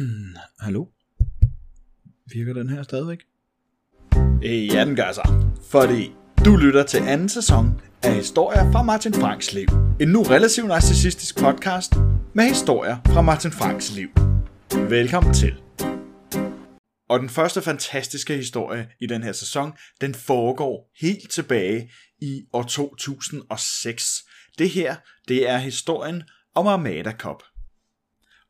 [0.60, 0.86] Hallo?
[2.32, 3.18] Virker den her stadigvæk?
[4.44, 5.52] Øh, Ja, den gør så.
[5.70, 6.12] Fordi
[6.44, 9.66] du lytter til anden sæson af Historier fra Martin Franks liv.
[10.00, 11.92] En nu relativt narcissistisk podcast
[12.34, 14.08] med historier fra Martin Franks liv.
[14.90, 15.54] Velkommen til.
[17.08, 21.90] Og den første fantastiske historie i den her sæson, den foregår helt tilbage
[22.22, 24.24] i år 2006.
[24.58, 24.96] Det her,
[25.28, 26.22] det er historien
[26.54, 27.42] om Armada Cup.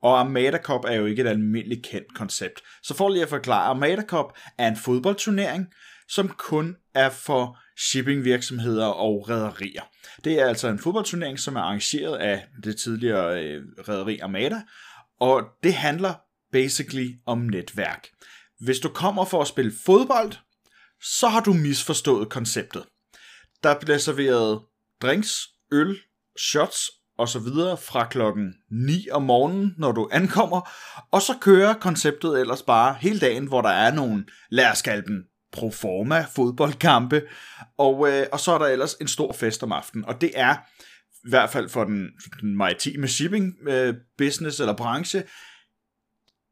[0.03, 2.61] Og Armada Cup er jo ikke et almindeligt kendt koncept.
[2.83, 4.27] Så for lige at forklare, Armada Cup
[4.59, 5.67] er en fodboldturnering,
[6.09, 9.83] som kun er for shippingvirksomheder og rederier.
[10.25, 14.63] Det er altså en fodboldturnering, som er arrangeret af det tidligere øh, rederi Armada,
[15.21, 16.15] og det handler
[16.53, 18.09] basically om netværk.
[18.61, 20.33] Hvis du kommer for at spille fodbold,
[21.03, 22.85] så har du misforstået konceptet.
[23.63, 24.61] Der bliver serveret
[25.03, 25.99] drinks, øl,
[26.39, 30.71] shots og så videre fra klokken 9 om morgenen, når du ankommer,
[31.11, 35.07] og så kører konceptet ellers bare hele dagen, hvor der er nogle, lad os kalde
[35.07, 37.23] dem, proforma fodboldkampe,
[37.79, 40.55] og, øh, og så er der ellers en stor fest om aftenen, og det er
[41.27, 42.09] i hvert fald for den,
[42.41, 45.23] den maritime shipping øh, business eller branche,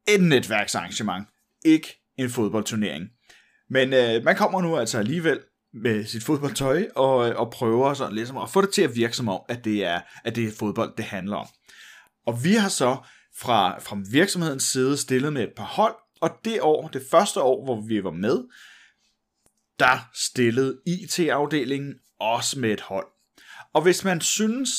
[0.09, 1.29] et netværksarrangement,
[1.65, 3.09] ikke en fodboldturnering.
[3.71, 5.41] Men øh, man kommer nu altså alligevel
[5.75, 9.17] med sit fodboldtøj og, øh, og prøver sådan ligesom at få det til at virke
[9.17, 11.47] som om, at det er, at det er fodbold, det handler om.
[12.27, 12.97] Og vi har så
[13.39, 17.65] fra, fra virksomhedens side stillet med et par hold, og det år, det første år,
[17.65, 18.45] hvor vi var med,
[19.79, 23.07] der stillede IT-afdelingen også med et hold.
[23.75, 24.71] Og hvis man synes,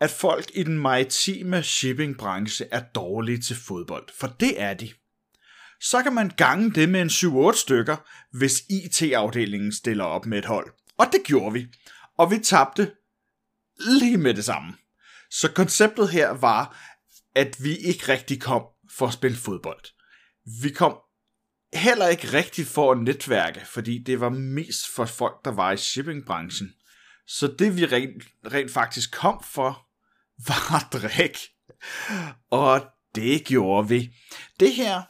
[0.00, 4.92] at folk i den maritime shippingbranche er dårlige til fodbold, for det er de,
[5.82, 7.96] så kan man gange det med en 7-8 stykker,
[8.38, 10.72] hvis IT-afdelingen stiller op med et hold.
[10.98, 11.66] Og det gjorde vi.
[12.18, 12.92] Og vi tabte
[13.80, 14.74] lige med det samme.
[15.30, 16.78] Så konceptet her var,
[17.34, 18.62] at vi ikke rigtig kom
[18.98, 19.84] for at spille fodbold.
[20.62, 20.98] Vi kom
[21.74, 25.76] heller ikke rigtig for at netværke, fordi det var mest for folk, der var i
[25.76, 26.72] shippingbranchen.
[27.26, 29.86] Så det vi rent, rent faktisk kom for,
[30.48, 31.38] var drik.
[32.50, 34.14] Og det gjorde vi.
[34.60, 35.02] Det her,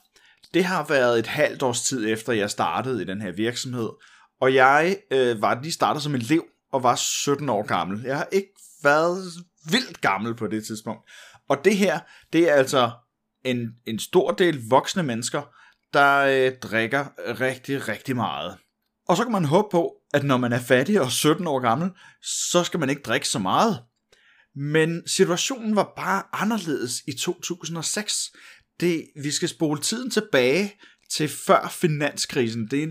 [0.55, 3.89] det har været et halvt års tid efter, jeg startede i den her virksomhed.
[4.41, 8.03] Og jeg øh, var lige startet som elev og var 17 år gammel.
[8.05, 8.53] Jeg har ikke
[8.83, 9.33] været
[9.71, 11.11] vildt gammel på det tidspunkt.
[11.49, 12.01] Og det her,
[12.33, 12.91] det er altså
[13.45, 15.43] en, en stor del voksne mennesker,
[15.93, 17.05] der øh, drikker
[17.41, 18.57] rigtig, rigtig meget.
[19.09, 21.91] Og så kan man håbe på, at når man er fattig og 17 år gammel,
[22.23, 23.83] så skal man ikke drikke så meget.
[24.57, 28.33] Men situationen var bare anderledes i 2006.
[28.81, 30.73] Det, vi skal spole tiden tilbage
[31.13, 32.69] til før finanskrisen.
[32.71, 32.87] Det er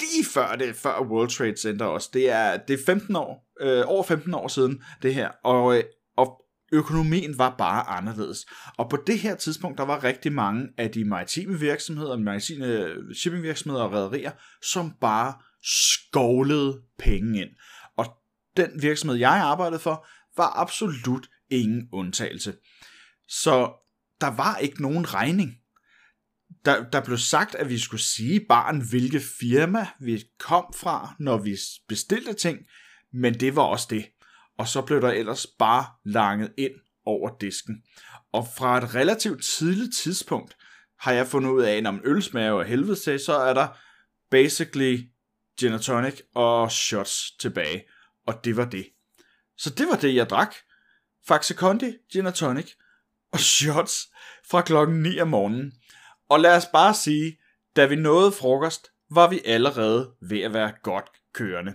[0.00, 2.10] lige før det før World Trade Center også.
[2.12, 5.28] Det er, det er 15 år, øh, over 15 år siden det her.
[5.44, 5.84] Og, øh,
[6.16, 6.42] og
[6.72, 8.46] økonomien var bare anderledes.
[8.78, 13.14] Og på det her tidspunkt, der var rigtig mange af de maritime virksomheder, maritime øh,
[13.14, 14.30] shippingvirksomheder og rædderier,
[14.62, 17.50] som bare skovlede penge ind.
[17.96, 18.06] Og
[18.56, 22.54] den virksomhed, jeg arbejdede for, var absolut ingen undtagelse.
[23.28, 23.72] Så
[24.20, 25.56] der var ikke nogen regning.
[26.64, 31.38] Der, der blev sagt, at vi skulle sige barn, hvilke firma vi kom fra, når
[31.38, 31.56] vi
[31.88, 32.58] bestilte ting,
[33.12, 34.06] men det var også det.
[34.58, 36.72] Og så blev der ellers bare langet ind
[37.04, 37.82] over disken.
[38.32, 40.56] Og fra et relativt tidligt tidspunkt
[40.98, 43.68] har jeg fundet ud af, at om øl smager og helvede til, så er der
[44.30, 45.00] basically
[45.60, 47.84] gin and tonic og shots tilbage.
[48.26, 48.86] Og det var det.
[49.56, 50.54] Så det var det, jeg drak.
[51.28, 52.70] Faxe Kondi, gin and tonic
[53.32, 54.08] og shots
[54.50, 55.72] fra klokken 9 om morgenen.
[56.28, 57.38] Og lad os bare sige,
[57.76, 61.74] da vi nåede frokost, var vi allerede ved at være godt kørende.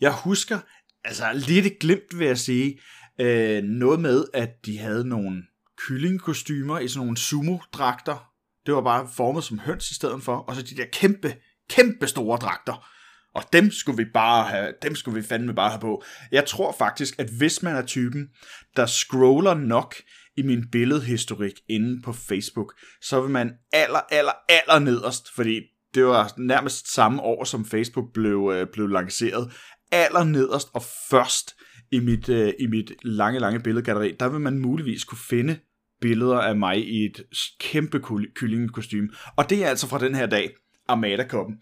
[0.00, 0.58] Jeg husker,
[1.04, 2.80] altså lidt et glimt vil jeg sige,
[3.20, 5.42] øh, noget med, at de havde nogle
[5.76, 8.32] kyllingkostymer i sådan nogle sumo-dragter.
[8.66, 11.36] Det var bare formet som høns i stedet for, og så de der kæmpe,
[11.70, 12.91] kæmpe store dragter.
[13.34, 16.02] Og dem skulle vi bare have, dem skulle vi fandme bare have på.
[16.32, 18.28] Jeg tror faktisk, at hvis man er typen,
[18.76, 19.94] der scroller nok
[20.36, 25.60] i min billedhistorik inde på Facebook, så vil man aller, aller, aller nederst, fordi
[25.94, 29.52] det var nærmest samme år, som Facebook blev, øh, blev lanceret,
[29.90, 31.54] aller nederst og først
[31.90, 35.58] i mit, øh, i mit lange, lange billedgalleri, der vil man muligvis kunne finde
[36.00, 37.22] billeder af mig i et
[37.60, 38.00] kæmpe
[38.34, 39.08] kyllingekostyme.
[39.36, 40.54] Og det er altså fra den her dag,
[40.88, 41.56] Armada-koppen.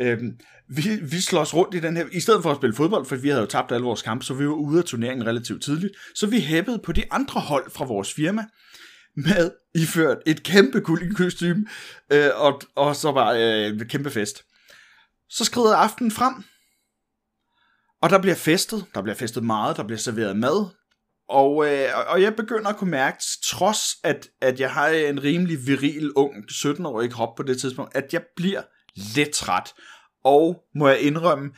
[0.00, 0.38] Øhm,
[0.68, 3.28] vi, vi slås rundt i den her, i stedet for at spille fodbold, for vi
[3.28, 6.26] havde jo tabt alle vores kampe, så vi var ude af turneringen relativt tidligt, så
[6.26, 8.44] vi hæppede på de andre hold fra vores firma,
[9.16, 10.80] med iført et kæmpe
[11.16, 11.66] kostyme,
[12.12, 14.42] øh, og, og så var øh, kæmpe fest.
[15.28, 16.34] Så skrider aftenen frem,
[18.02, 20.66] og der bliver festet, der bliver festet meget, der bliver serveret mad,
[21.28, 25.66] Og, øh, og jeg begynder at kunne mærke, trods at, at jeg har en rimelig
[25.66, 28.62] viril, ung, 17-årig krop på det tidspunkt, at jeg bliver
[28.94, 29.72] lidt træt.
[30.24, 31.50] Og må jeg indrømme,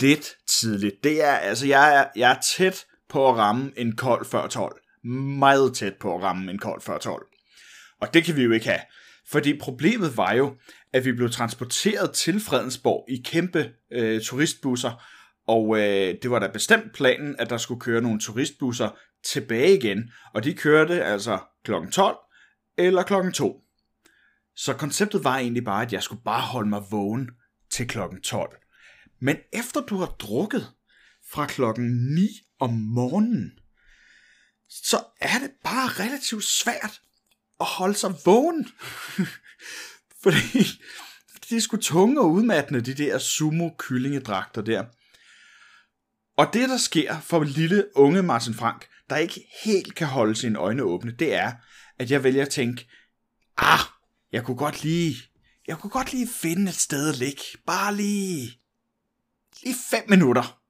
[0.00, 0.94] lidt tidligt.
[1.04, 4.80] Det er, altså, jeg er, jeg er tæt på at ramme en kold før 12.
[5.38, 7.26] Meget tæt på at ramme en kold før 12.
[8.00, 8.80] Og det kan vi jo ikke have.
[9.30, 10.54] Fordi problemet var jo,
[10.92, 15.04] at vi blev transporteret til Fredensborg i kæmpe øh, turistbusser,
[15.46, 20.10] og øh, det var da bestemt planen, at der skulle køre nogle turistbusser tilbage igen,
[20.34, 21.72] og de kørte altså kl.
[21.92, 22.16] 12
[22.78, 23.30] eller kl.
[23.34, 23.63] 2.
[24.56, 27.30] Så konceptet var egentlig bare, at jeg skulle bare holde mig vågen
[27.70, 28.56] til klokken 12.
[29.20, 30.72] Men efter du har drukket
[31.30, 32.28] fra klokken 9
[32.60, 33.58] om morgenen,
[34.68, 37.00] så er det bare relativt svært
[37.60, 38.68] at holde sig vågen.
[40.22, 40.58] Fordi
[41.48, 44.84] de er sgu tunge og udmattende, de der sumo-kyllingedragter der.
[46.36, 50.58] Og det, der sker for lille unge Martin Frank, der ikke helt kan holde sine
[50.58, 51.52] øjne åbne, det er,
[51.98, 52.88] at jeg vælger at tænke,
[53.56, 53.80] ah,
[54.34, 55.16] jeg kunne godt lige,
[55.66, 57.42] jeg kunne godt lige finde et sted at ligge.
[57.66, 58.60] Bare lige,
[59.62, 60.60] lige fem minutter.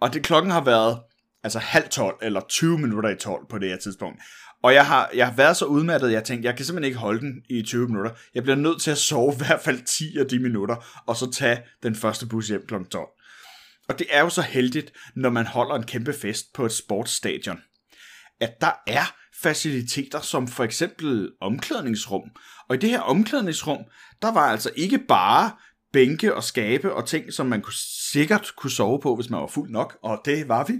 [0.00, 1.00] Og det klokken har været
[1.42, 4.22] altså halv 12 eller 20 minutter i 12 på det her tidspunkt.
[4.62, 6.98] Og jeg har, jeg har været så udmattet, at jeg tænkte, jeg kan simpelthen ikke
[6.98, 8.10] holde den i 20 minutter.
[8.34, 11.30] Jeg bliver nødt til at sove i hvert fald 10 af de minutter, og så
[11.30, 12.74] tage den første bus hjem kl.
[12.74, 13.08] 12.
[13.88, 17.58] Og det er jo så heldigt, når man holder en kæmpe fest på et sportsstadion,
[18.40, 22.30] at der er faciliteter som for eksempel omklædningsrum.
[22.68, 23.84] Og i det her omklædningsrum,
[24.22, 25.52] der var altså ikke bare
[25.92, 27.78] bænke og skabe og ting, som man kunne
[28.12, 30.74] sikkert kunne sove på, hvis man var fuld nok, og det var vi.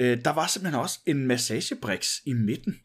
[0.00, 2.76] Øh, der var simpelthen også en massagebriks i midten.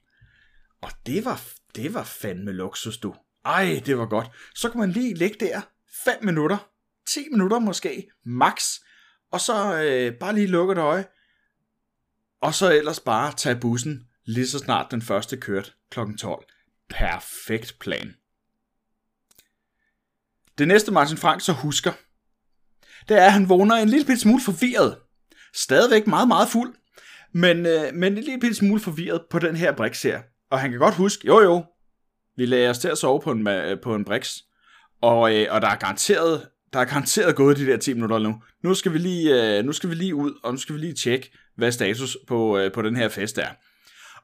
[0.82, 1.42] Og det var,
[1.76, 3.16] det var fandme luksus, du.
[3.46, 4.28] Ej, det var godt.
[4.56, 5.62] Så kunne man lige ligge der
[6.06, 6.70] 5 minutter,
[7.08, 8.80] 10 minutter måske, max,
[9.32, 11.06] og så øh, bare lige lukke et øje,
[12.42, 16.00] og så ellers bare tage bussen, lige så snart den første kørte kl.
[16.20, 16.46] 12.
[16.90, 18.16] Perfekt plan.
[20.58, 21.92] Det næste Martin Frank så husker,
[23.10, 24.98] det er, at han vågner en lille smule forvirret.
[25.54, 26.76] Stadigvæk meget, meget fuld,
[27.34, 30.22] men, øh, men en lille smule forvirret på den her Brix her.
[30.50, 31.66] Og han kan godt huske, jo jo,
[32.38, 34.38] vi lagde os til at sove på en, øh, på en Brix,
[35.02, 38.42] og, øh, og der er garanteret der er garanteret gået de der 10 minutter nu.
[38.64, 40.94] Nu skal vi lige, øh, nu skal vi lige ud, og nu skal vi lige
[40.94, 43.50] tjekke, hvad status på, øh, på den her fest er.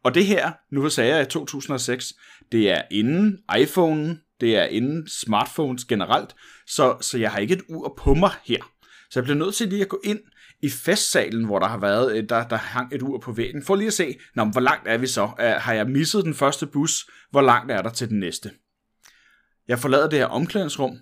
[0.04, 2.14] Og det her, nu sagde jeg i 2006,
[2.52, 6.36] det er inden iPhone, det er inden smartphones generelt,
[6.68, 8.72] så, så jeg har ikke et ur på mig her.
[9.10, 10.20] Så jeg bliver nødt til lige at gå ind
[10.62, 13.76] i festsalen, hvor der har været, øh, der, der hang et ur på væggen, for
[13.76, 15.30] lige at se, nå, hvor langt er vi så?
[15.40, 17.10] Øh, har jeg misset den første bus?
[17.32, 18.52] Hvor langt er der til den næste?
[19.68, 20.98] Jeg forlader det her omklædningsrum,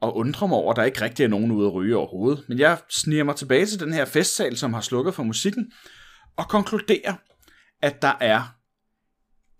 [0.00, 2.44] og undrer mig over, at der ikke rigtig er nogen ude at ryge overhovedet.
[2.48, 5.72] Men jeg sniger mig tilbage til den her festsal, som har slukket for musikken,
[6.36, 7.14] og konkluderer,
[7.82, 8.56] at der er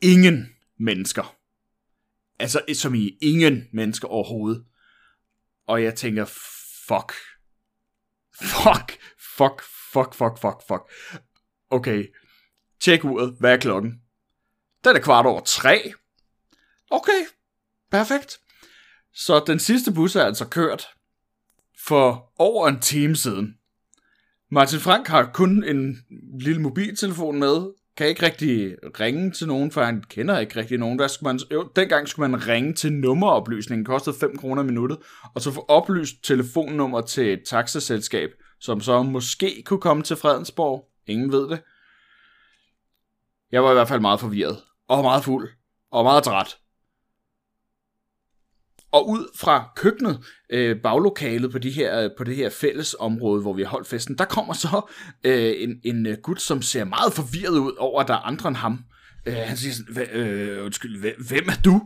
[0.00, 0.48] ingen
[0.78, 1.36] mennesker.
[2.38, 4.64] Altså, som i ingen mennesker overhovedet.
[5.66, 6.24] Og jeg tænker,
[6.88, 7.12] fuck.
[8.40, 8.98] Fuck,
[9.36, 10.92] fuck, fuck, fuck, fuck, fuck.
[11.70, 12.06] Okay,
[12.80, 13.36] tjek uret.
[13.40, 14.00] Hvad er klokken?
[14.84, 15.92] Den er kvart over tre.
[16.90, 17.20] Okay,
[17.90, 18.40] perfekt.
[19.14, 20.88] Så den sidste bus er altså kørt
[21.86, 23.58] for over en time siden.
[24.50, 25.98] Martin Frank har kun en
[26.40, 30.98] lille mobiltelefon med, kan ikke rigtig ringe til nogen, for han kender ikke rigtig nogen.
[30.98, 34.66] Der skulle man, jo, dengang skulle man ringe til nummeroplysningen, det kostede 5 kroner i
[34.66, 34.98] minuttet,
[35.34, 38.30] og så få oplyst telefonnummer til et taxaselskab,
[38.60, 40.88] som så måske kunne komme til Fredensborg.
[41.06, 41.62] Ingen ved det.
[43.52, 44.56] Jeg var i hvert fald meget forvirret,
[44.88, 45.48] og meget fuld,
[45.90, 46.56] og meget træt.
[48.96, 53.52] Og ud fra køkkenet, øh, baglokalet på, de her, på det her fælles område, hvor
[53.52, 54.90] vi har holdt festen, der kommer så
[55.24, 58.48] øh, en, en øh, gut, som ser meget forvirret ud over, at der er andre
[58.48, 58.84] end ham.
[59.26, 60.98] Øh, han siger sådan, øh, undskyld,
[61.28, 61.82] hvem er du?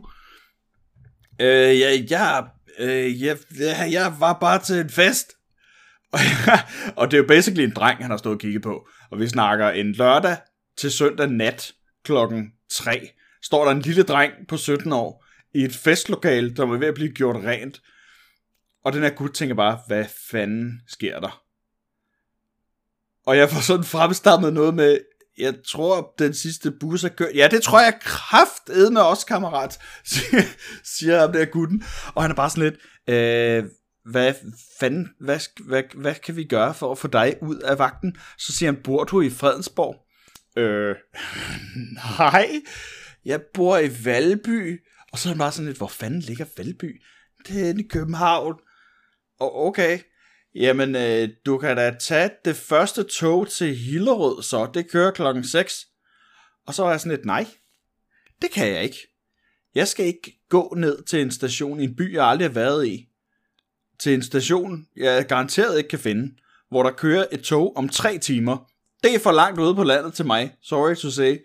[1.41, 2.45] Øh, jeg, jeg,
[2.79, 3.37] øh, jeg,
[3.91, 5.31] jeg var bare til en fest.
[6.97, 8.87] og det er jo basically en dreng, han har stået og kigget på.
[9.11, 10.37] Og vi snakker en lørdag
[10.77, 11.71] til søndag nat
[12.03, 13.09] klokken 3.
[13.43, 16.93] Står der en lille dreng på 17 år, i et festlokal, der var ved at
[16.93, 17.81] blive gjort rent.
[18.85, 21.43] Og den her gut tænker bare, hvad fanden sker der?
[23.25, 24.99] Og jeg får sådan fremstammet noget med,
[25.37, 27.35] jeg tror, den sidste bus er kørt.
[27.35, 29.79] Ja, det tror jeg kraft med os, kammerat,
[30.97, 31.83] siger ham der gutten.
[32.13, 33.63] Og han er bare sådan lidt, øh,
[34.11, 34.33] hvad
[34.79, 38.15] fanden, hvad, hvad, hvad kan vi gøre for at få dig ud af vagten?
[38.37, 39.95] Så siger han, bor du i Fredensborg?
[40.57, 40.95] Øh,
[42.19, 42.51] nej,
[43.25, 44.81] jeg bor i Valby.
[45.11, 47.01] Og så er han bare sådan lidt, hvor fanden ligger Valby?
[47.47, 48.55] Det er i København.
[49.39, 49.99] Og okay,
[50.55, 55.43] jamen, øh, du kan da tage det første tog til Hillerød, så det kører klokken
[55.43, 55.87] 6.
[56.67, 57.47] Og så var jeg sådan lidt, nej,
[58.41, 59.07] det kan jeg ikke.
[59.75, 62.87] Jeg skal ikke gå ned til en station i en by, jeg aldrig har været
[62.87, 63.07] i.
[63.99, 66.35] Til en station, jeg garanteret ikke kan finde,
[66.69, 68.71] hvor der kører et tog om tre timer.
[69.03, 70.55] Det er for langt ude på landet til mig.
[70.61, 71.37] Sorry to say.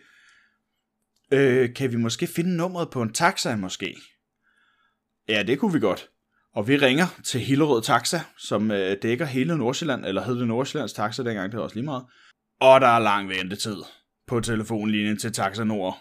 [1.33, 3.97] Øh, kan vi måske finde nummeret på en taxa måske?
[5.29, 6.11] Ja, det kunne vi godt.
[6.53, 10.93] Og vi ringer til Hillerød Taxa, som øh, dækker hele Nordsjælland, eller hed det Nordsjællands
[10.93, 12.05] Taxa dengang, det var også lige meget.
[12.61, 13.77] Og der er lang ventetid
[14.27, 15.99] på telefonlinjen til Taxa Nord.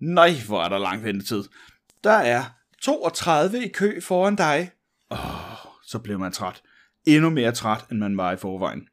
[0.00, 1.44] Nej, hvor er der lang ventetid.
[2.04, 2.44] Der er
[2.82, 4.70] 32 i kø foran dig.
[5.10, 5.18] Åh,
[5.86, 6.62] så blev man træt.
[7.06, 8.88] Endnu mere træt, end man var i forvejen.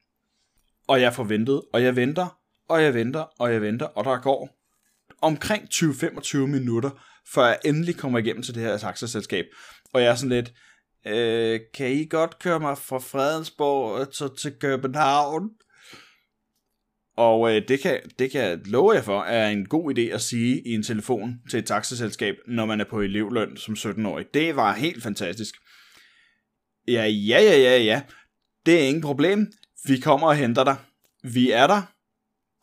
[0.88, 2.40] Og jeg forventede, og jeg venter,
[2.70, 4.59] og jeg venter, og jeg venter, og der går
[5.22, 6.90] omkring 20-25 minutter,
[7.34, 9.46] før jeg endelig kommer igennem til det her taxaselskab.
[9.94, 10.54] Og jeg er sådan lidt,
[11.08, 15.50] øh, kan I godt køre mig fra Fredensborg øh, til, til København?
[17.18, 20.22] Og øh, det, kan, det kan jeg love jer for, er en god idé at
[20.22, 24.26] sige i en telefon til et taxaselskab, når man er på elevløn som 17-årig.
[24.34, 25.56] Det var helt fantastisk.
[26.88, 28.02] Ja, ja, ja, ja, ja.
[28.66, 29.52] Det er ingen problem.
[29.86, 30.76] Vi kommer og henter dig.
[31.24, 31.82] Vi er der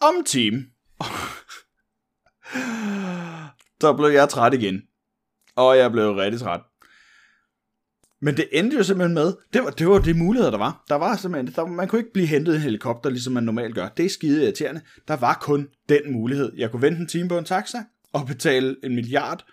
[0.03, 0.67] om time.
[3.87, 4.83] Så blev jeg træt igen.
[5.57, 6.61] Og jeg blev rigtig træt.
[8.21, 10.85] Men det endte jo simpelthen med, det var, det var de muligheder, der var.
[10.89, 13.75] Der var simpelthen, der, man kunne ikke blive hentet i en helikopter, ligesom man normalt
[13.75, 13.89] gør.
[13.89, 14.81] Det er skide irriterende.
[15.09, 16.53] Der var kun den mulighed.
[16.57, 17.79] Jeg kunne vente en time på en taxa,
[18.13, 19.45] og betale en milliard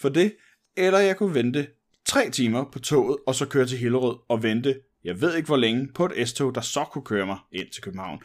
[0.00, 0.32] for det,
[0.76, 1.66] eller jeg kunne vente
[2.06, 5.56] tre timer på toget, og så køre til Hillerød og vente, jeg ved ikke hvor
[5.56, 8.18] længe, på et S-tog, der så kunne køre mig ind til København.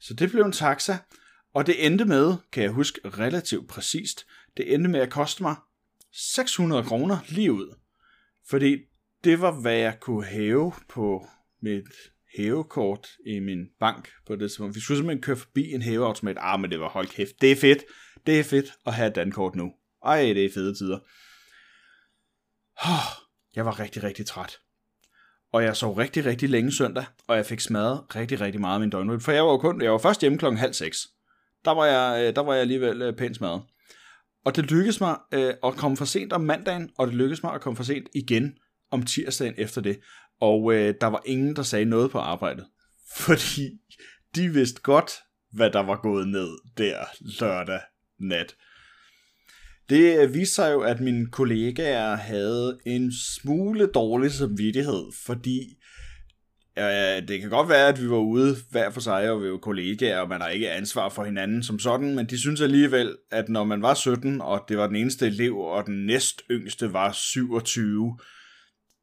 [0.00, 0.96] Så det blev en taxa,
[1.54, 5.56] og det endte med, kan jeg huske relativt præcist, det endte med at koste mig
[6.12, 7.74] 600 kroner lige ud.
[8.50, 8.78] Fordi
[9.24, 11.26] det var, hvad jeg kunne hæve på
[11.62, 11.88] mit
[12.36, 14.74] hævekort i min bank på det tidspunkt.
[14.74, 16.36] Vi skulle simpelthen køre forbi en hæveautomat.
[16.40, 17.40] Ah, men det var hold kæft.
[17.40, 17.84] Det er fedt.
[18.26, 19.72] Det er fedt at have et dankort nu.
[20.04, 20.98] Ej, det er fede tider.
[23.56, 24.58] Jeg var rigtig, rigtig træt.
[25.52, 28.80] Og jeg sov rigtig, rigtig længe søndag, og jeg fik smadret rigtig, rigtig meget af
[28.80, 29.20] min døgnrytme.
[29.20, 30.98] For jeg var jo kun, jeg var først hjemme klokken halv seks.
[31.64, 33.62] Der var jeg, øh, der var jeg alligevel øh, pænt smadret.
[34.44, 37.54] Og det lykkedes mig øh, at komme for sent om mandagen, og det lykkedes mig
[37.54, 38.58] at komme for sent igen
[38.90, 40.00] om tirsdagen efter det.
[40.40, 42.66] Og øh, der var ingen, der sagde noget på arbejdet.
[43.16, 43.70] Fordi
[44.34, 45.10] de vidste godt,
[45.52, 46.48] hvad der var gået ned
[46.78, 47.04] der
[47.40, 47.80] lørdag
[48.20, 48.56] nat.
[49.88, 55.60] Det øh, viste sig jo, at mine kollegaer havde en smule dårlig samvittighed, fordi
[56.78, 59.56] Øh, det kan godt være, at vi var ude hver for sig, og vi var
[59.56, 63.48] kollegaer, og man har ikke ansvar for hinanden som sådan, men de synes alligevel, at
[63.48, 67.12] når man var 17, og det var den eneste elev, og den næst yngste var
[67.12, 68.18] 27,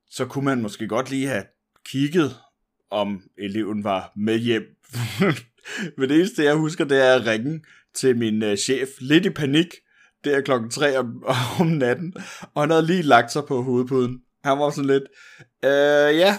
[0.09, 1.43] så kunne man måske godt lige have
[1.85, 2.35] kigget,
[2.91, 4.63] om eleven var med hjem.
[5.97, 7.61] men det eneste, jeg husker, det er at ringe
[7.95, 9.67] til min øh, chef, lidt i panik,
[10.23, 11.23] der klokken 3 om,
[11.59, 12.13] om natten,
[12.53, 14.21] og han havde lige lagt sig på hovedpuden.
[14.43, 15.03] Han var sådan lidt,
[15.65, 16.37] øh, ja,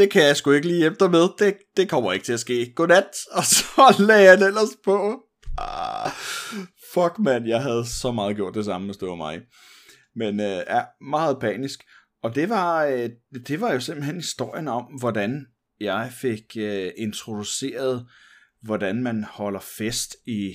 [0.00, 1.28] det kan jeg sgu ikke lige hjælpe dig med.
[1.38, 2.72] Det, det kommer ikke til at ske.
[2.74, 3.16] Godnat.
[3.32, 3.64] Og så
[4.08, 5.22] lagde jeg den ellers på.
[5.58, 6.10] Ah,
[6.94, 9.40] fuck mand, jeg havde så meget gjort det samme, hvis det var mig.
[10.16, 11.84] Men øh, ja, meget panisk.
[12.22, 13.10] Og det var, øh,
[13.48, 15.46] det var jo simpelthen historien om, hvordan
[15.80, 18.06] jeg fik øh, introduceret,
[18.62, 20.54] hvordan man holder fest i,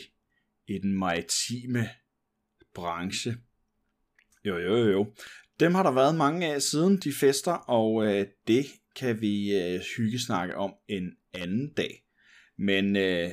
[0.67, 1.89] i den maritime
[2.75, 3.37] branche.
[4.45, 5.13] Jo, jo, jo.
[5.59, 9.81] Dem har der været mange af siden de fester, og øh, det kan vi øh,
[9.97, 12.03] hygge snakke om en anden dag.
[12.57, 13.29] Men øh,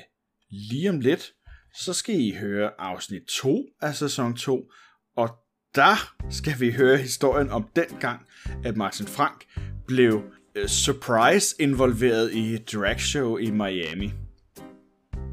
[0.50, 1.33] lige om lidt,
[1.75, 4.71] så skal I høre afsnit 2 af sæson 2,
[5.16, 5.28] og
[5.75, 8.26] der skal vi høre historien om den gang,
[8.64, 9.45] at Martin Frank
[9.87, 10.23] blev
[10.54, 14.11] øh, surprise involveret i et drag show i Miami.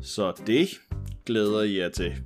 [0.02, 0.70] Så det
[1.26, 2.24] glæder jeg jer til.